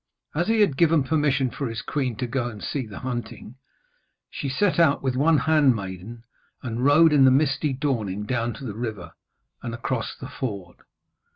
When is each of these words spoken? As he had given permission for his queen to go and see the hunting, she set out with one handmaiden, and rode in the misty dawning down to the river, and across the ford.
As 0.33 0.47
he 0.47 0.61
had 0.61 0.77
given 0.77 1.03
permission 1.03 1.51
for 1.51 1.69
his 1.69 1.83
queen 1.83 2.15
to 2.15 2.25
go 2.25 2.49
and 2.49 2.63
see 2.63 2.87
the 2.87 2.97
hunting, 3.01 3.57
she 4.31 4.49
set 4.49 4.79
out 4.79 5.03
with 5.03 5.15
one 5.15 5.37
handmaiden, 5.37 6.23
and 6.63 6.83
rode 6.83 7.13
in 7.13 7.23
the 7.23 7.29
misty 7.29 7.71
dawning 7.71 8.23
down 8.23 8.55
to 8.55 8.65
the 8.65 8.73
river, 8.73 9.11
and 9.61 9.75
across 9.75 10.15
the 10.15 10.27
ford. 10.27 10.77